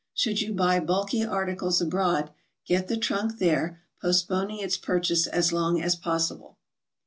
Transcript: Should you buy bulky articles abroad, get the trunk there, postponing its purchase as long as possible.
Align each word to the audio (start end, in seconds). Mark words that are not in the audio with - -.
Should 0.15 0.41
you 0.41 0.55
buy 0.55 0.79
bulky 0.79 1.23
articles 1.23 1.79
abroad, 1.79 2.31
get 2.65 2.87
the 2.87 2.97
trunk 2.97 3.37
there, 3.37 3.81
postponing 4.01 4.57
its 4.57 4.75
purchase 4.75 5.27
as 5.27 5.53
long 5.53 5.79
as 5.79 5.95
possible. 5.95 6.57